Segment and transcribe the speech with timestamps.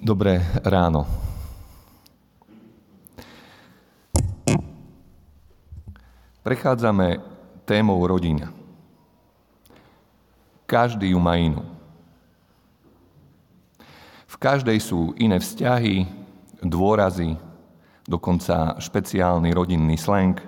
[0.00, 1.04] Dobré ráno.
[6.40, 7.20] Prechádzame
[7.68, 8.48] témou rodina.
[10.64, 11.60] Každý ju má inú.
[14.24, 16.08] V každej sú iné vzťahy,
[16.64, 17.36] dôrazy,
[18.08, 20.40] dokonca špeciálny rodinný slang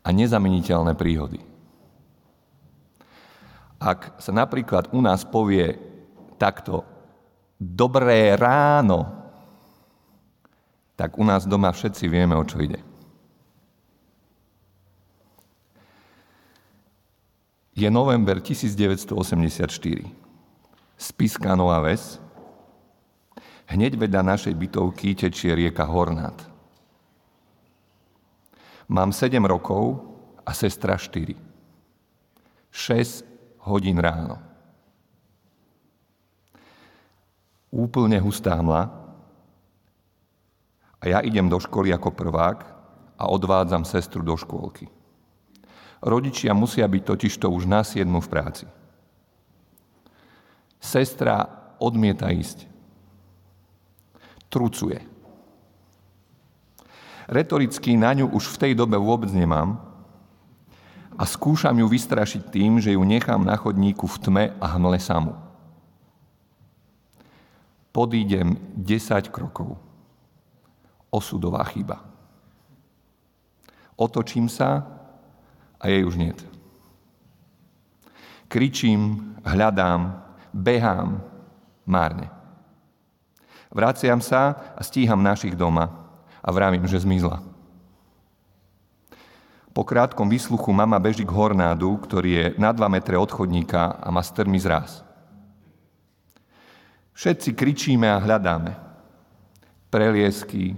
[0.00, 1.44] a nezameniteľné príhody.
[3.76, 5.76] Ak sa napríklad u nás povie
[6.40, 6.93] takto
[7.60, 9.24] dobré ráno,
[10.94, 12.78] tak u nás doma všetci vieme, o čo ide.
[17.74, 19.10] Je november 1984.
[20.94, 22.22] Spiska Nová Ves.
[23.66, 26.38] Hneď vedľa našej bytovky tečie rieka Hornát.
[28.86, 30.06] Mám 7 rokov
[30.46, 31.34] a sestra 4.
[32.70, 34.53] 6 hodín ráno.
[37.74, 38.86] Úplne hustá hmla
[41.02, 42.58] a ja idem do školy ako prvák
[43.18, 44.86] a odvádzam sestru do škôlky.
[45.98, 48.64] Rodičia musia byť totižto už na siedmu v práci.
[50.78, 51.50] Sestra
[51.82, 52.70] odmieta ísť.
[54.46, 55.02] Trucuje.
[57.26, 59.80] Retoricky na ňu už v tej dobe vôbec nemám
[61.16, 65.43] a skúšam ju vystrašiť tým, že ju nechám na chodníku v tme a hmle samu
[67.94, 69.78] podídem 10 krokov.
[71.14, 72.02] Osudová chyba.
[73.94, 74.82] Otočím sa
[75.78, 76.42] a jej už niet.
[78.50, 80.18] Kričím, hľadám,
[80.50, 81.22] behám,
[81.86, 82.30] márne.
[83.70, 85.90] Vraciam sa a stíham našich doma
[86.42, 87.42] a vravím, že zmizla.
[89.74, 94.06] Po krátkom výsluchu mama beží k hornádu, ktorý je na 2 metre od chodníka a
[94.10, 95.02] má strmý zraz.
[97.14, 98.74] Všetci kričíme a hľadáme.
[99.88, 100.74] Preliesky,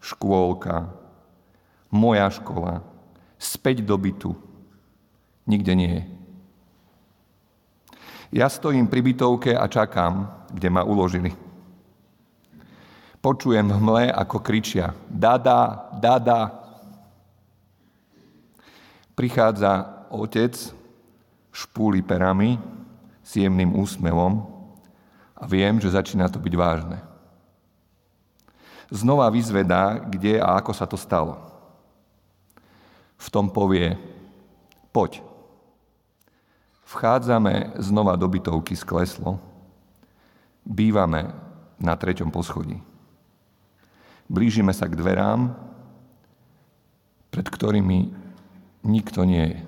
[0.00, 0.88] škôlka,
[1.92, 2.80] moja škola,
[3.36, 4.32] späť do bytu.
[5.44, 6.04] Nikde nie je.
[8.40, 11.36] Ja stojím pri bytovke a čakám, kde ma uložili.
[13.20, 16.56] Počujem hmle, ako kričia Dada, Dada.
[19.12, 20.56] Prichádza otec,
[21.52, 22.56] špúli perami,
[23.20, 24.59] s jemným úsmevom
[25.40, 27.00] a viem, že začína to byť vážne.
[28.92, 31.40] Znova vyzvedá, kde a ako sa to stalo.
[33.16, 33.96] V tom povie,
[34.92, 35.24] poď.
[36.84, 39.38] Vchádzame znova do bytovky z kleslo.
[40.66, 41.32] Bývame
[41.80, 42.82] na treťom poschodí.
[44.26, 45.54] Blížime sa k dverám,
[47.30, 48.10] pred ktorými
[48.82, 49.60] nikto nie je.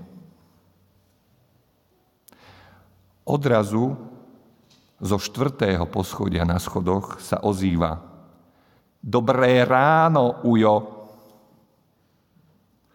[3.23, 4.12] Odrazu
[5.03, 7.99] zo štvrtého poschodia na schodoch sa ozýva
[9.03, 11.03] Dobré ráno, Ujo!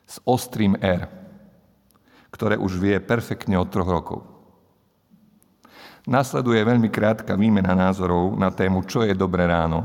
[0.08, 1.04] S ostrým R,
[2.32, 4.20] ktoré už vie perfektne od troch rokov.
[6.08, 9.84] Nasleduje veľmi krátka výmena názorov na tému, čo je dobré ráno,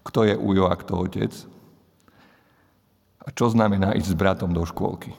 [0.00, 1.36] kto je Ujo a kto otec
[3.24, 5.12] a čo znamená ísť s bratom do škôlky.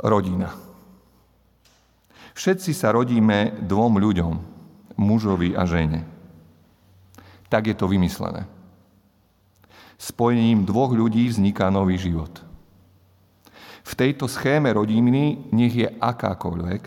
[0.00, 0.56] Rodina.
[2.32, 4.34] Všetci sa rodíme dvom ľuďom,
[4.96, 6.06] mužovi a žene.
[7.52, 8.46] Tak je to vymyslené.
[10.00, 12.32] Spojením dvoch ľudí vzniká nový život.
[13.84, 16.82] V tejto schéme rodiny, nech je akákoľvek,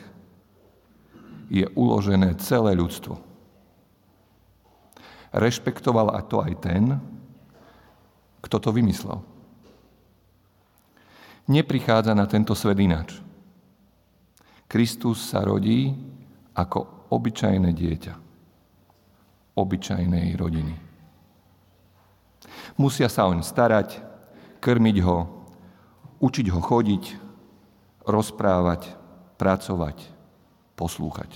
[1.54, 3.20] je uložené celé ľudstvo.
[5.34, 6.98] Rešpektoval a to aj ten,
[8.42, 9.33] kto to vymyslel
[11.48, 13.20] neprichádza na tento svet inač.
[14.68, 15.94] Kristus sa rodí
[16.56, 18.24] ako obyčajné dieťa
[19.54, 20.76] obyčajnej rodiny.
[22.78, 24.02] Musia sa oň starať,
[24.58, 25.18] krmiť ho,
[26.18, 27.04] učiť ho chodiť,
[28.10, 28.98] rozprávať,
[29.38, 29.98] pracovať,
[30.74, 31.32] poslúchať.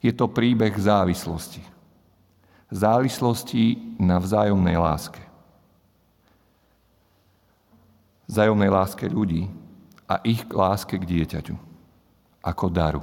[0.00, 1.60] Je to príbeh závislosti.
[2.70, 5.29] Závislosti na vzájomnej láske
[8.30, 9.50] vzájomnej láske ľudí
[10.06, 11.58] a ich láske k dieťaťu
[12.46, 13.02] ako daru.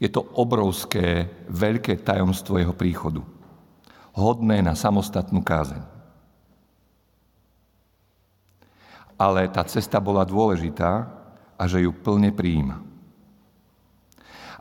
[0.00, 3.20] Je to obrovské, veľké tajomstvo jeho príchodu,
[4.16, 5.84] hodné na samostatnú kázeň.
[9.20, 11.04] Ale tá cesta bola dôležitá
[11.60, 12.80] a že ju plne prijíma.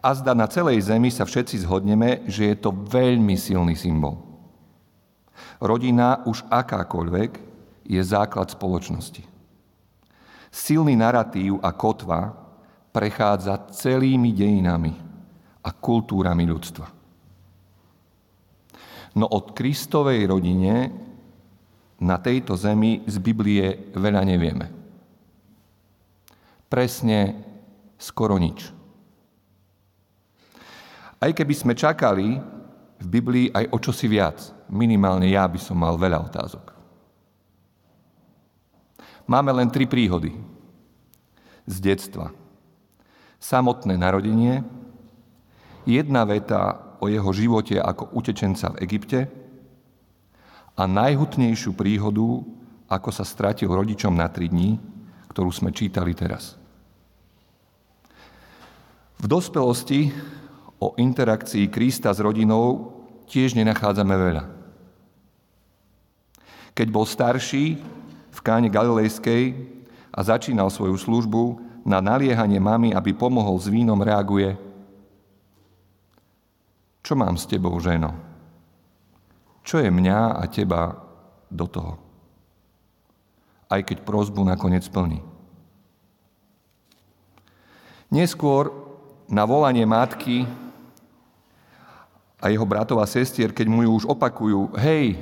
[0.03, 4.19] A zda na celej zemi sa všetci zhodneme, že je to veľmi silný symbol.
[5.63, 7.48] Rodina už akákoľvek
[7.89, 9.25] je základ spoločnosti.
[10.53, 12.29] Silný narratív a kotva
[12.93, 14.93] prechádza celými dejinami
[15.65, 16.87] a kultúrami ľudstva.
[19.17, 20.93] No od Kristovej rodine
[21.99, 24.69] na tejto zemi z Biblie veľa nevieme.
[26.69, 27.17] Presne
[27.97, 28.69] skoro nič.
[31.19, 32.39] Aj keby sme čakali
[33.01, 34.39] v Biblii aj o čosi viac,
[34.71, 36.78] minimálne ja by som mal veľa otázok.
[39.29, 40.33] Máme len tri príhody
[41.69, 42.33] z detstva.
[43.37, 44.65] Samotné narodenie,
[45.85, 49.29] jedna veta o jeho živote ako utečenca v Egypte
[50.73, 52.41] a najhutnejšiu príhodu,
[52.89, 54.81] ako sa stratil rodičom na tri dní,
[55.29, 56.57] ktorú sme čítali teraz.
[59.21, 60.09] V dospelosti
[60.81, 62.97] o interakcii Krista s rodinou
[63.29, 64.43] tiež nenachádzame veľa.
[66.73, 67.77] Keď bol starší
[68.39, 69.51] v káne Galilejskej
[70.15, 74.55] a začínal svoju službu, na naliehanie mamy, aby pomohol s vínom, reaguje
[77.03, 78.15] Čo mám s tebou, ženo?
[79.63, 80.95] Čo je mňa a teba
[81.51, 81.93] do toho?
[83.67, 85.19] Aj keď prozbu nakoniec plní.
[88.09, 88.73] Neskôr
[89.29, 90.49] na volanie matky
[92.41, 95.21] a jeho bratov a sestier, keď mu ju už opakujú, hej,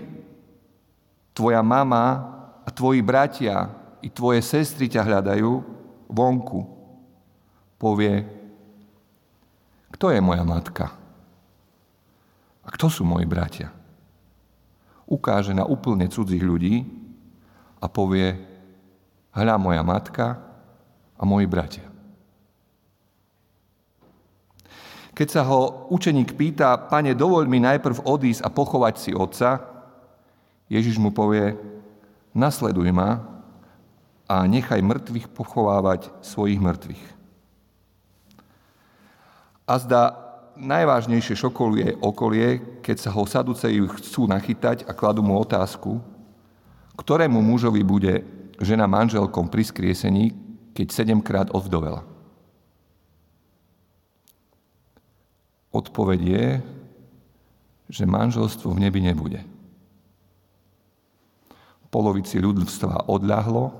[1.36, 2.37] tvoja mama
[2.68, 3.72] a tvoji bratia
[4.04, 5.52] i tvoje sestry ťa hľadajú
[6.12, 6.60] vonku,
[7.80, 8.28] povie,
[9.96, 10.92] kto je moja matka?
[12.62, 13.72] A kto sú moji bratia?
[15.08, 16.84] Ukáže na úplne cudzích ľudí
[17.80, 18.36] a povie,
[19.31, 20.36] hľa moja matka
[21.16, 21.88] a moji bratia.
[25.16, 29.64] Keď sa ho učeník pýta, pane, dovoľ mi najprv odísť a pochovať si otca,
[30.68, 31.56] Ježiš mu povie,
[32.38, 33.25] nasleduj ma
[34.30, 37.04] a nechaj mŕtvych pochovávať svojich mŕtvych.
[39.66, 40.04] A zdá
[40.56, 45.98] najvážnejšie šokoluje okolie, keď sa ho saduceji chcú nachytať a kladú mu otázku,
[46.98, 48.22] ktorému mužovi bude
[48.62, 50.33] žena manželkom pri skriesení,
[50.74, 52.06] keď sedemkrát odvdovela.
[55.74, 56.45] Odpoveď je,
[57.92, 59.56] že manželstvo v nebi nebude.
[61.88, 63.72] Polovici ľudstva odľahlo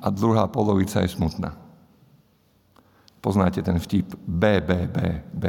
[0.00, 1.52] a druhá polovica je smutná.
[3.20, 4.98] Poznáte ten vtip B, B, B,
[5.34, 5.44] B.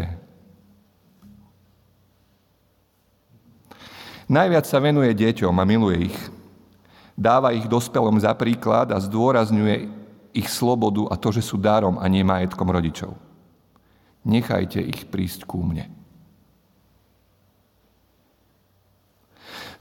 [4.27, 6.17] Najviac sa venuje deťom a miluje ich.
[7.15, 9.87] Dáva ich dospelom za príklad a zdôrazňuje
[10.31, 13.31] ich slobodu a to, že sú darom a nie majetkom rodičov
[14.25, 15.89] nechajte ich prísť ku mne.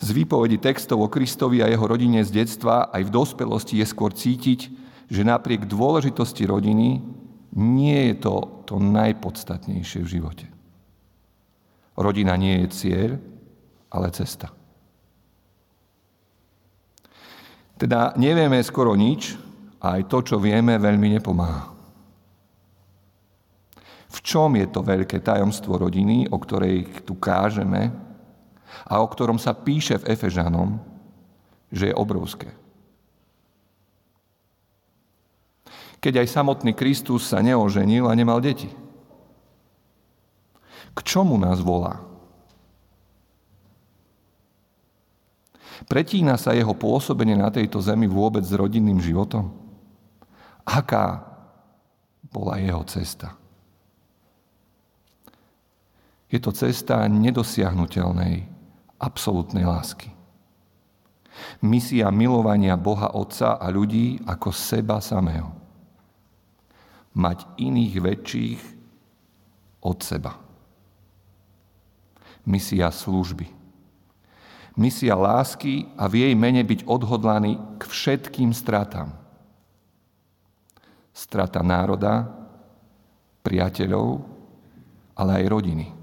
[0.00, 4.16] Z výpovedi textov o Kristovi a jeho rodine z detstva aj v dospelosti je skôr
[4.16, 4.60] cítiť,
[5.12, 7.04] že napriek dôležitosti rodiny
[7.52, 10.46] nie je to to najpodstatnejšie v živote.
[12.00, 13.10] Rodina nie je cieľ,
[13.92, 14.48] ale cesta.
[17.76, 19.36] Teda nevieme skoro nič
[19.84, 21.72] a aj to, čo vieme, veľmi nepomáha.
[24.10, 28.09] V čom je to veľké tajomstvo rodiny, o ktorej tu kážeme
[28.86, 30.78] a o ktorom sa píše v Efežanom,
[31.70, 32.50] že je obrovské.
[36.00, 38.72] Keď aj samotný Kristus sa neoženil a nemal deti.
[40.96, 42.00] K čomu nás volá?
[45.88, 49.52] Pretína sa jeho pôsobenie na tejto zemi vôbec s rodinným životom?
[50.64, 51.24] Aká
[52.28, 53.36] bola jeho cesta?
[56.30, 58.46] Je to cesta nedosiahnutelnej,
[59.00, 60.12] absolútnej lásky.
[61.64, 65.56] Misia milovania Boha Otca a ľudí ako seba samého.
[67.16, 68.60] Mať iných väčších
[69.80, 70.36] od seba.
[72.44, 73.48] Misia služby.
[74.76, 79.16] Misia lásky a v jej mene byť odhodlaný k všetkým stratám.
[81.10, 82.30] Strata národa,
[83.42, 84.22] priateľov,
[85.18, 85.99] ale aj rodiny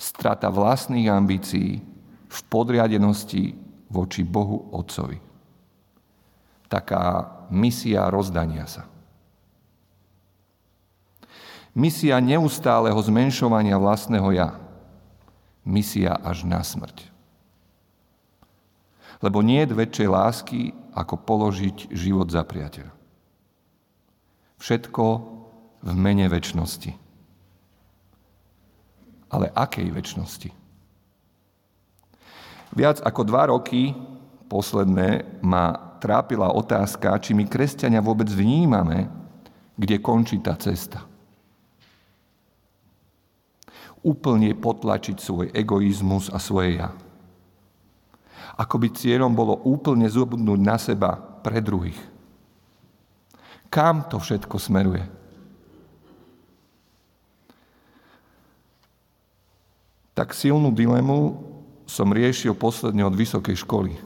[0.00, 1.84] strata vlastných ambícií
[2.30, 3.52] v podriadenosti
[3.92, 5.20] voči Bohu Otcovi.
[6.72, 8.88] Taká misia rozdania sa.
[11.76, 14.56] Misia neustáleho zmenšovania vlastného ja.
[15.68, 17.12] Misia až na smrť.
[19.20, 20.60] Lebo nie je väčšej lásky,
[20.96, 22.90] ako položiť život za priateľa.
[24.58, 25.04] Všetko
[25.84, 26.99] v mene väčšnosti
[29.30, 30.50] ale akej väčšnosti?
[32.70, 33.94] Viac ako dva roky
[34.46, 39.10] posledné ma trápila otázka, či my kresťania vôbec vnímame,
[39.78, 41.02] kde končí tá cesta.
[44.00, 46.90] Úplne potlačiť svoj egoizmus a svoje ja.
[48.56, 52.00] Ako by cieľom bolo úplne zobudnúť na seba pre druhých.
[53.68, 55.19] Kam to všetko smeruje?
[60.14, 61.38] Tak silnú dilemu
[61.90, 63.98] som riešil posledne od vysokej školy.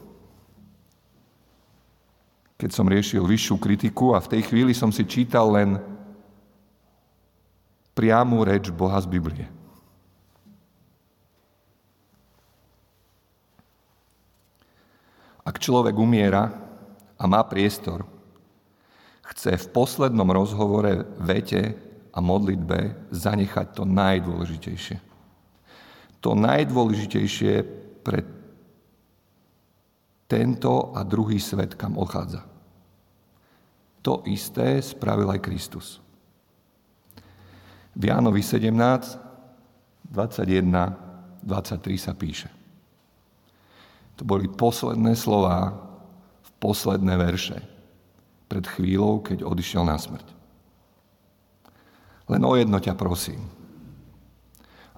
[2.57, 5.77] Keď som riešil vyššiu kritiku a v tej chvíli som si čítal len
[7.93, 9.47] priamu reč Boha z Biblie.
[15.45, 16.57] Ak človek umiera
[17.21, 18.09] a má priestor,
[19.29, 21.77] chce v poslednom rozhovore, vete
[22.17, 25.14] a modlitbe zanechať to najdôležitejšie.
[26.25, 27.55] To najdôležitejšie
[28.01, 28.25] pre
[30.25, 32.41] tento a druhý svet, kam odchádza.
[34.01, 36.01] To isté spravil aj Kristus.
[37.93, 38.73] V Jánovi 17,
[40.09, 42.49] 21, 23 sa píše.
[44.17, 45.77] To boli posledné slova
[46.41, 47.61] v posledné verše
[48.49, 50.25] pred chvíľou, keď odišiel na smrť.
[52.33, 53.64] Len o jedno ťa prosím.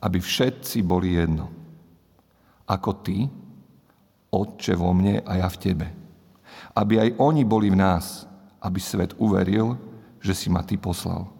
[0.02, 1.48] Aby všetci boli jedno.
[2.66, 3.28] Ako ty,
[4.26, 5.86] Otče vo mne a ja v tebe.
[6.76, 8.28] Aby aj oni boli v nás,
[8.60, 9.78] aby svet uveril,
[10.20, 11.30] že si ma ty poslal.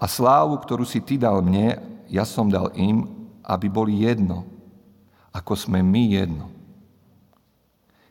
[0.00, 1.76] A slávu, ktorú si ty dal mne,
[2.06, 3.04] ja som dal im,
[3.42, 4.46] aby boli jedno,
[5.34, 6.56] ako sme my jedno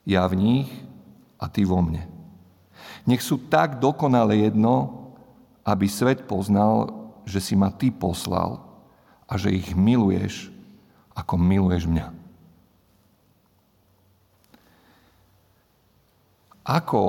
[0.05, 0.69] ja v nich
[1.41, 2.05] a ty vo mne.
[3.09, 5.09] Nech sú tak dokonale jedno,
[5.65, 6.93] aby svet poznal,
[7.25, 8.61] že si ma ty poslal
[9.25, 10.53] a že ich miluješ,
[11.17, 12.07] ako miluješ mňa.
[16.65, 17.03] Ako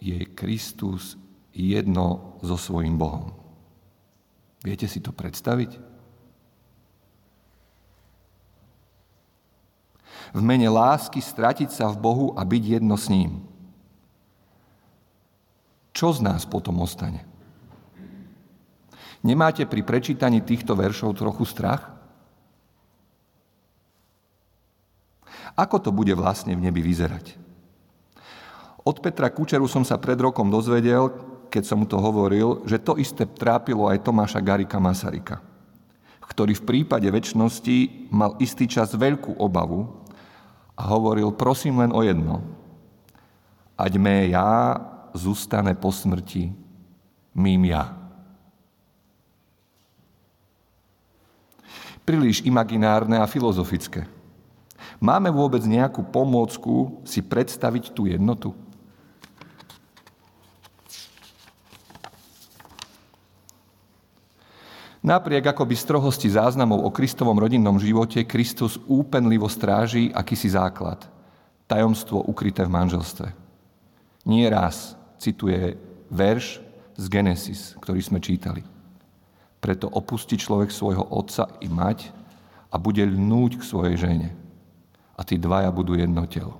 [0.00, 1.16] je Kristus
[1.52, 3.36] jedno so svojím Bohom?
[4.64, 5.90] Viete si to predstaviť?
[10.30, 13.42] v mene lásky stratiť sa v Bohu a byť jedno s ním.
[15.90, 17.26] Čo z nás potom ostane?
[19.20, 21.92] Nemáte pri prečítaní týchto veršov trochu strach?
[25.56, 27.36] Ako to bude vlastne v nebi vyzerať?
[28.80, 31.12] Od Petra Kučeru som sa pred rokom dozvedel,
[31.52, 35.44] keď som mu to hovoril, že to isté trápilo aj Tomáša Garika Masarika,
[36.24, 40.00] ktorý v prípade väčšnosti mal istý čas veľkú obavu,
[40.80, 42.40] a hovoril, prosím len o jedno.
[43.76, 44.80] Ať mé ja
[45.12, 46.56] zústane po smrti
[47.36, 47.99] mým ja.
[52.10, 54.02] Príliš imaginárne a filozofické.
[54.98, 58.50] Máme vôbec nejakú pomôcku si predstaviť tú jednotu?
[65.06, 71.06] Napriek akoby strohosti záznamov o Kristovom rodinnom živote, Kristus úpenlivo stráži akýsi základ.
[71.70, 73.30] Tajomstvo ukryté v manželstve.
[74.26, 75.78] Nie raz cituje
[76.10, 76.58] verš
[76.98, 78.79] z Genesis, ktorý sme čítali.
[79.60, 82.08] Preto opustí človek svojho otca i mať
[82.72, 84.28] a bude lnúť k svojej žene.
[85.16, 86.56] A tí dvaja budú jedno telo.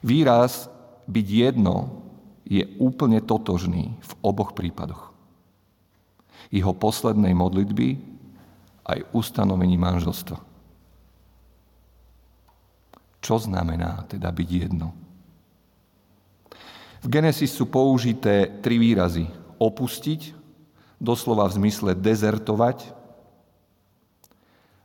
[0.00, 0.72] Výraz
[1.04, 2.00] byť jedno
[2.48, 5.10] je úplne totožný v oboch prípadoch
[6.50, 7.88] jeho poslednej modlitby
[8.82, 10.38] aj ustanovení manželstva.
[13.22, 14.90] Čo znamená teda byť jedno?
[17.00, 19.24] V Genesis sú použité tri výrazy.
[19.60, 20.32] Opustiť,
[20.96, 22.96] doslova v zmysle dezertovať,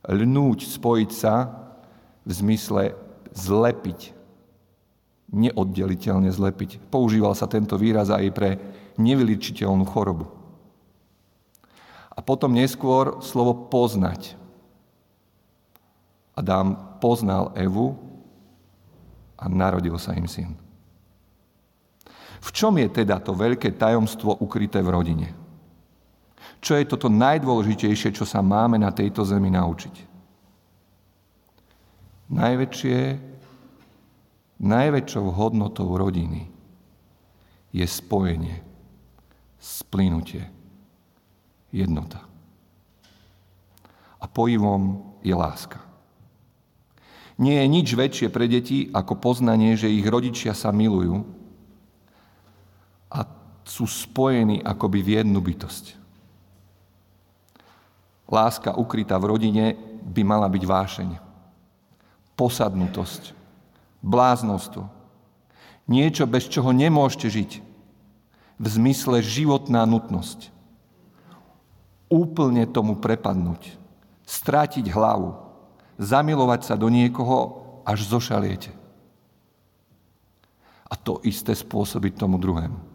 [0.05, 1.65] lnúť, spojiť sa,
[2.25, 2.84] v zmysle
[3.32, 4.15] zlepiť,
[5.32, 6.89] neoddeliteľne zlepiť.
[6.89, 8.50] Používal sa tento výraz aj pre
[8.98, 10.32] nevyličiteľnú chorobu.
[12.15, 14.39] A potom neskôr slovo poznať.
[16.36, 17.96] Adam poznal Evu
[19.36, 20.55] a narodil sa im syn.
[22.46, 25.28] V čom je teda to veľké tajomstvo ukryté v rodine?
[26.62, 30.14] Čo je toto najdôležitejšie, čo sa máme na tejto zemi naučiť?
[32.30, 33.00] Najväčšie,
[34.62, 36.50] najväčšou hodnotou rodiny
[37.74, 38.62] je spojenie,
[39.58, 40.46] splynutie
[41.74, 42.22] jednota.
[44.22, 45.82] A pojivom je láska.
[47.36, 51.45] Nie je nič väčšie pre deti ako poznanie, že ich rodičia sa milujú
[53.10, 53.26] a
[53.66, 55.98] sú spojení akoby v jednu bytosť.
[58.26, 59.66] Láska ukrytá v rodine
[60.06, 61.10] by mala byť vášeň,
[62.34, 63.34] posadnutosť,
[64.02, 64.90] bláznostvo.
[65.86, 67.52] Niečo, bez čoho nemôžete žiť.
[68.58, 70.50] V zmysle životná nutnosť.
[72.10, 73.78] Úplne tomu prepadnúť.
[74.26, 75.38] Strátiť hlavu.
[76.02, 78.74] Zamilovať sa do niekoho, až zošaliete.
[80.90, 82.95] A to isté spôsobiť tomu druhému.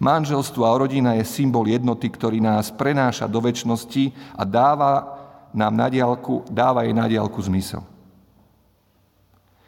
[0.00, 4.92] Manželstvo a rodina je symbol jednoty, ktorý nás prenáša do väčšnosti a dáva
[5.52, 7.84] nám na diálku, dáva jej na diálku zmysel.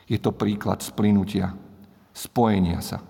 [0.09, 1.53] Je to príklad splynutia,
[2.13, 3.01] spojenia sa.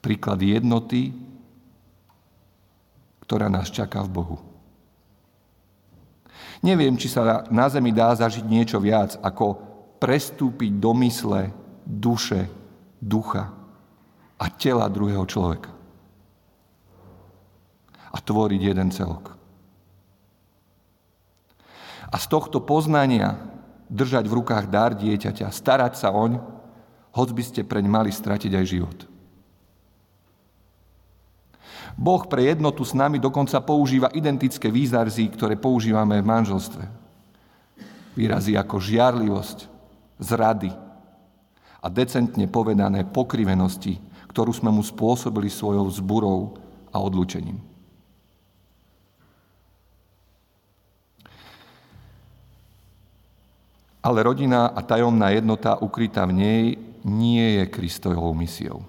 [0.00, 1.12] Príklad jednoty,
[3.24, 4.38] ktorá nás čaká v Bohu.
[6.64, 9.60] Neviem, či sa na zemi dá zažiť niečo viac, ako
[10.00, 11.52] prestúpiť do mysle,
[11.84, 12.48] duše,
[12.96, 13.52] ducha
[14.40, 15.75] a tela druhého človeka
[18.10, 19.34] a tvoriť jeden celok.
[22.06, 23.34] A z tohto poznania
[23.90, 26.38] držať v rukách dar dieťaťa, starať sa oň,
[27.14, 28.98] hoď by ste preň mali stratiť aj život.
[31.96, 36.84] Boh pre jednotu s nami dokonca používa identické výzarzy, ktoré používame v manželstve.
[38.12, 39.58] Výrazy ako žiarlivosť,
[40.20, 40.72] zrady
[41.80, 43.96] a decentne povedané pokrivenosti,
[44.28, 46.60] ktorú sme mu spôsobili svojou zburou
[46.92, 47.75] a odlučením.
[54.06, 56.62] Ale rodina a tajomná jednota ukrytá v nej
[57.02, 58.86] nie je Kristovou misiou.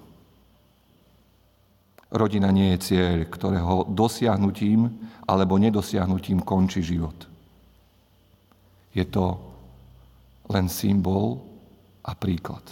[2.14, 4.86] Rodina nie je cieľ, ktorého dosiahnutím
[5.26, 7.26] alebo nedosiahnutím končí život.
[8.94, 9.42] Je to
[10.54, 11.42] len symbol
[12.06, 12.62] a príklad.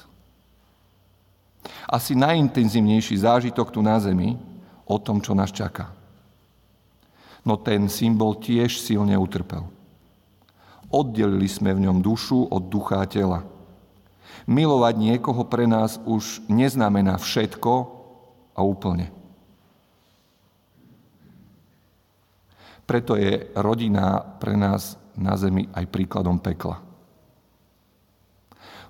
[1.91, 4.39] Asi najintenzívnejší zážitok tu na zemi
[4.87, 5.91] o tom, čo nás čaká.
[7.43, 9.76] No ten symbol tiež silne utrpel.
[10.91, 13.43] Oddelili sme v ňom dušu od ducha a tela.
[14.47, 17.73] Milovať niekoho pre nás už neznamená všetko
[18.55, 19.11] a úplne.
[22.87, 26.79] Preto je rodina pre nás na zemi aj príkladom pekla.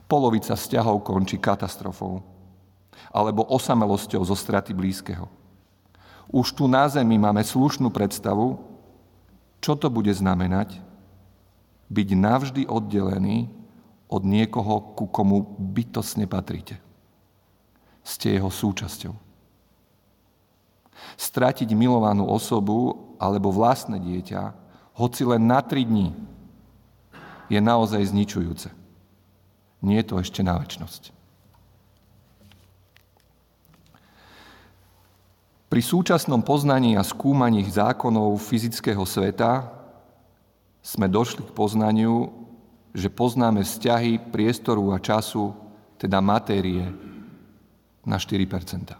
[0.04, 2.20] Polovica vzťahov končí katastrofou
[3.08, 5.24] alebo osamelosťou zo straty blízkeho.
[6.28, 8.60] Už tu na zemi máme slušnú predstavu,
[9.64, 10.85] čo to bude znamenať,
[11.90, 13.50] byť navždy oddelený
[14.06, 16.78] od niekoho, ku komu bytosne patríte.
[18.06, 19.14] Ste jeho súčasťou.
[21.18, 24.54] Stratiť milovanú osobu alebo vlastné dieťa,
[24.96, 26.14] hoci len na tri dní,
[27.46, 28.70] je naozaj zničujúce.
[29.82, 31.14] Nie je to ešte na väčnosť.
[35.66, 39.75] Pri súčasnom poznaní a skúmaní zákonov fyzického sveta
[40.86, 42.30] sme došli k poznaniu,
[42.94, 45.50] že poznáme vzťahy priestoru a času,
[45.98, 46.86] teda matérie,
[48.06, 48.94] na 4%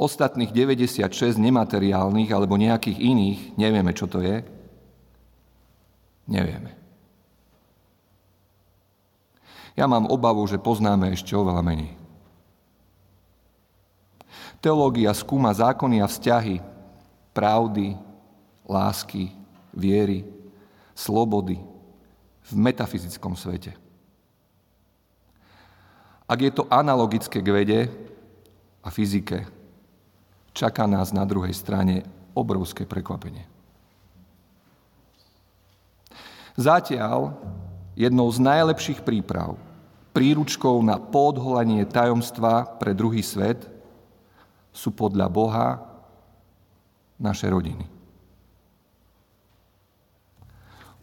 [0.00, 4.40] Ostatných 96 nemateriálnych alebo nejakých iných, nevieme, čo to je,
[6.24, 6.72] nevieme.
[9.76, 11.92] Ja mám obavu, že poznáme ešte oveľa menej.
[14.64, 16.64] Teológia skúma zákony a vzťahy,
[17.36, 17.92] pravdy,
[18.70, 19.34] lásky,
[19.74, 20.22] viery,
[20.94, 21.58] slobody
[22.46, 23.74] v metafyzickom svete.
[26.30, 27.80] Ak je to analogické k vede
[28.86, 29.50] a fyzike,
[30.54, 32.06] čaká nás na druhej strane
[32.38, 33.50] obrovské prekvapenie.
[36.54, 37.34] Zatiaľ
[37.98, 39.58] jednou z najlepších príprav,
[40.14, 43.66] príručkou na podholanie tajomstva pre druhý svet
[44.70, 45.68] sú podľa Boha
[47.18, 47.99] naše rodiny.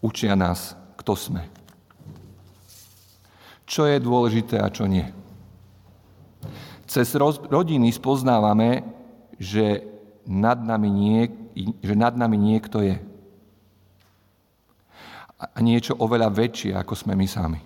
[0.02, 1.44] Učia nás, kto sme.
[3.68, 5.04] Čo je dôležité a čo nie.
[6.88, 7.12] Cez
[7.52, 8.86] rodiny spoznávame,
[9.36, 9.84] že
[10.24, 11.22] nad nami, nie,
[11.84, 12.96] že nad nami niekto je.
[15.38, 17.60] A niečo oveľa väčšie, ako sme my sami.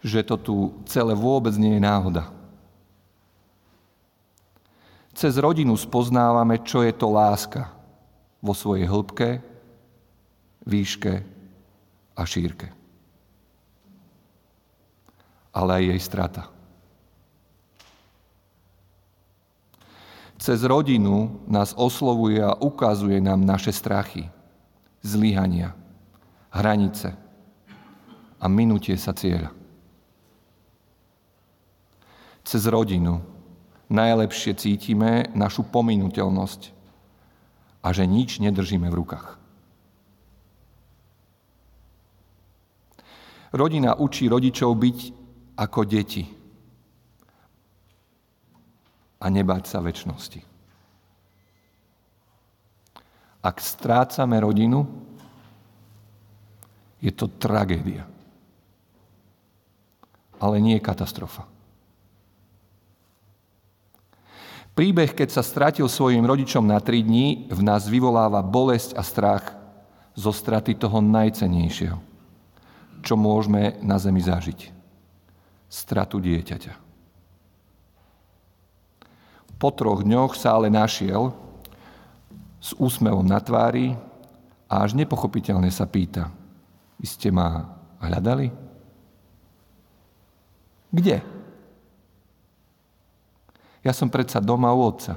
[0.00, 0.54] Že to tu
[0.86, 2.30] celé vôbec nie je náhoda.
[5.16, 7.72] Cez rodinu spoznávame, čo je to láska
[8.38, 9.55] vo svojej hĺbke,
[10.66, 11.22] výške
[12.18, 12.68] a šírke.
[15.56, 16.42] Ale aj jej strata.
[20.36, 24.28] Cez rodinu nás oslovuje a ukazuje nám naše strachy,
[25.00, 25.72] zlyhania,
[26.52, 27.16] hranice
[28.36, 29.56] a minutie sa cieľa.
[32.46, 33.24] Cez rodinu
[33.88, 36.60] najlepšie cítime našu pominuteľnosť
[37.80, 39.35] a že nič nedržíme v rukách.
[43.56, 44.98] Rodina učí rodičov byť
[45.56, 46.28] ako deti
[49.16, 50.40] a nebáť sa väčšnosti.
[53.40, 54.84] Ak strácame rodinu,
[57.00, 58.04] je to tragédia.
[60.36, 61.48] Ale nie katastrofa.
[64.76, 69.56] Príbeh, keď sa stratil svojim rodičom na tri dní, v nás vyvoláva bolesť a strach
[70.12, 71.96] zo straty toho najcenejšieho,
[73.06, 74.74] čo môžeme na zemi zažiť.
[75.70, 76.74] Stratu dieťaťa.
[79.56, 81.30] Po troch dňoch sa ale našiel
[82.58, 83.94] s úsmevom na tvári
[84.66, 86.34] a až nepochopiteľne sa pýta,
[86.98, 88.50] vy ste ma hľadali?
[90.90, 91.22] Kde?
[93.86, 95.14] Ja som predsa doma u otca.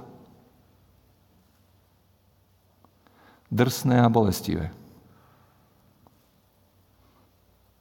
[3.49, 4.69] Drsné a bolestivé.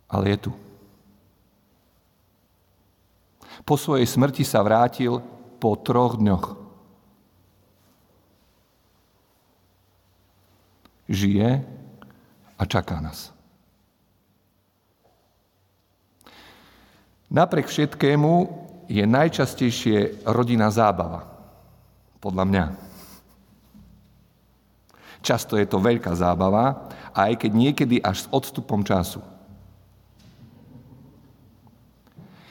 [0.09, 0.53] Ale je tu.
[3.69, 5.21] Po svojej smrti sa vrátil
[5.61, 6.57] po troch dňoch.
[11.09, 11.51] Žije
[12.57, 13.33] a čaká nás.
[17.29, 18.33] Napriek všetkému
[18.89, 21.29] je najčastejšie rodina zábava.
[22.25, 22.65] Podľa mňa.
[25.21, 29.21] Často je to veľká zábava, aj keď niekedy až s odstupom času.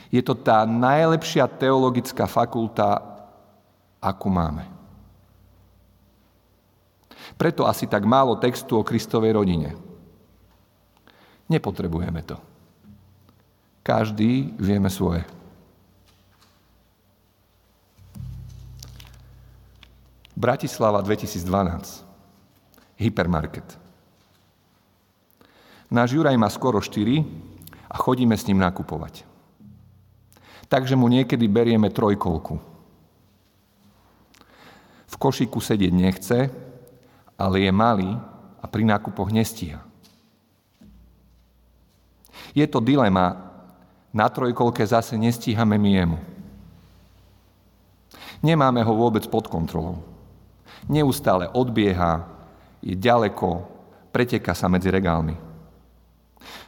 [0.08, 3.04] Je to tá najlepšia teologická fakulta,
[4.00, 4.64] akú máme.
[7.36, 9.76] Preto asi tak málo textu o Kristovej rodine.
[11.52, 12.40] Nepotrebujeme to.
[13.84, 15.24] Každý vieme svoje.
[20.38, 22.06] Bratislava 2012.
[22.98, 23.66] Hypermarket.
[25.88, 27.24] Náš Juraj má skoro 4
[27.88, 29.37] a chodíme s ním nakupovať.
[30.68, 32.60] Takže mu niekedy berieme trojkolku.
[35.08, 36.40] V košíku sedieť nechce,
[37.40, 38.12] ale je malý
[38.60, 39.80] a pri nákupoch nestíha.
[42.52, 43.48] Je to dilema,
[44.12, 46.20] na trojkolke zase nestíhame my jemu.
[48.44, 50.04] Nemáme ho vôbec pod kontrolou.
[50.86, 52.28] Neustále odbieha,
[52.84, 53.66] je ďaleko,
[54.14, 55.34] preteka sa medzi regálmi.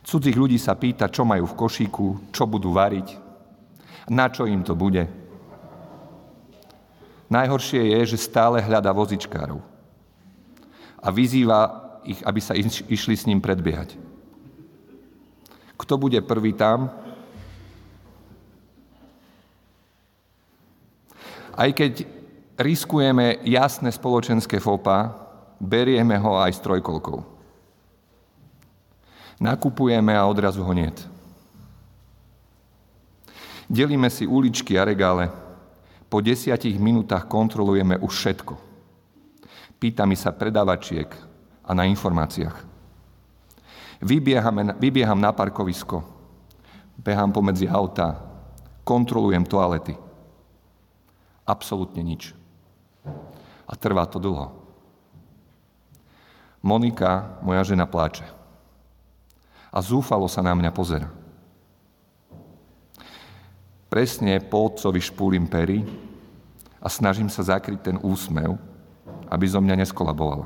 [0.01, 3.28] Cudzích ľudí sa pýta, čo majú v košíku, čo budú variť,
[4.09, 5.05] na čo im to bude.
[7.29, 9.61] Najhoršie je, že stále hľada vozičkárov
[10.99, 11.59] a vyzýva
[12.03, 13.93] ich, aby sa išli s ním predbiehať.
[15.77, 16.89] Kto bude prvý tam?
[21.53, 22.03] Aj keď
[22.59, 25.15] riskujeme jasné spoločenské fopa,
[25.61, 27.23] berieme ho aj s trojkolkou.
[29.39, 31.18] Nakupujeme a odrazu ho niet.
[33.69, 35.29] Delíme si uličky a regále.
[36.09, 38.57] Po desiatich minútach kontrolujeme už všetko.
[39.77, 41.05] Pýtame sa predávačiek
[41.61, 42.65] a na informáciách.
[44.81, 46.01] vybieham na parkovisko,
[46.97, 48.17] behám pomedzi auta,
[48.81, 49.93] kontrolujem toalety.
[51.45, 52.33] Absolutne nič.
[53.69, 54.49] A trvá to dlho.
[56.65, 58.25] Monika, moja žena, pláče.
[59.69, 61.18] A zúfalo sa na mňa pozera.
[63.89, 65.81] Presne po otcovi špúlim pery
[66.77, 68.53] a snažím sa zakryť ten úsmev,
[69.25, 70.45] aby zo mňa neskolabovala.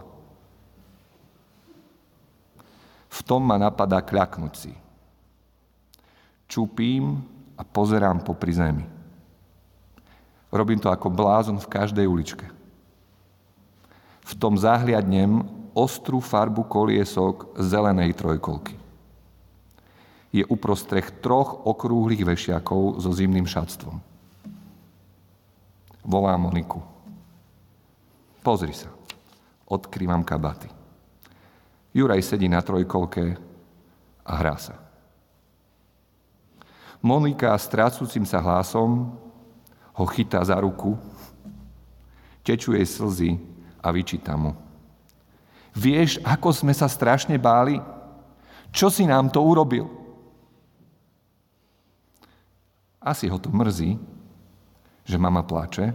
[3.12, 4.74] V tom ma napadá kľaknúť si.
[6.48, 7.20] Čupím
[7.60, 8.88] a pozerám popri zemi.
[10.50, 12.48] Robím to ako blázon v každej uličke.
[14.24, 15.44] V tom zahliadnem
[15.76, 18.83] ostrú farbu koliesok zelenej trojkolky.
[20.34, 24.02] Je uprostrech troch okrúhlych vešiakov so zimným šatstvom.
[26.04, 26.82] Volá Moniku.
[28.42, 28.90] Pozri sa.
[29.70, 30.68] Odkrývam kabaty.
[31.94, 33.38] Juraj sedí na trojkolke
[34.26, 34.76] a hrá sa.
[37.00, 39.14] Monika strácúcim sa hlasom
[39.94, 40.98] ho chytá za ruku,
[42.42, 43.32] tečú jej slzy
[43.80, 44.58] a vyčíta mu.
[45.78, 47.78] Vieš, ako sme sa strašne báli?
[48.74, 50.03] Čo si nám to urobil?
[53.04, 54.00] Asi ho to mrzí,
[55.04, 55.92] že mama plače,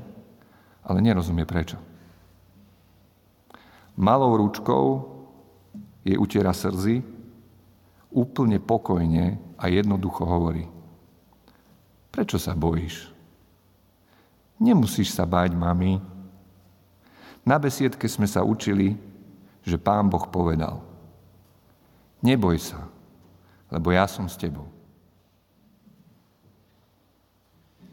[0.84, 1.80] ale nerozumie prečo.
[3.96, 4.84] Malou ručkou
[6.04, 7.00] jej utiera slzy,
[8.12, 10.68] úplne pokojne a jednoducho hovorí.
[12.12, 13.10] Prečo sa bojíš?
[14.60, 16.02] Nemusíš sa báť, mami.
[17.44, 18.98] Na besiedke sme sa učili,
[19.64, 20.84] že pán Boh povedal.
[22.20, 22.90] Neboj sa,
[23.70, 24.66] lebo ja som s tebou.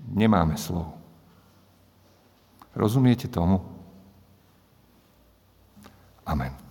[0.07, 0.93] Nemáme slov.
[2.75, 3.61] Rozumiete tomu?
[6.25, 6.64] Amen.